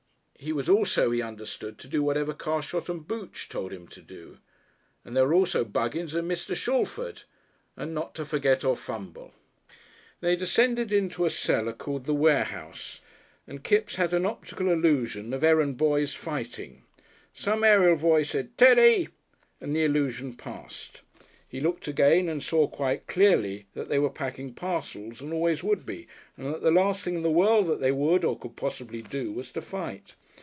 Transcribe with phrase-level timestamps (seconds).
[0.43, 4.39] He was also, he understood, to do whatever Carshot and Booch told him to do.
[5.05, 6.55] And there were also Buggins and Mr.
[6.55, 7.25] Shalford.
[7.77, 9.35] And not to forget or fumble!
[10.19, 13.01] They descended into a cellar called "The Warehouse,"
[13.45, 16.81] and Kipps had an optical illusion of errand boys fighting.
[17.35, 19.09] Some aerial voice said, "Teddy!"
[19.59, 21.03] and the illusion passed.
[21.47, 25.85] He looked again, and saw quite clearly that they were packing parcels and always would
[25.85, 29.03] be, and that the last thing in the world that they would or could possibly
[29.03, 30.15] do was to fight.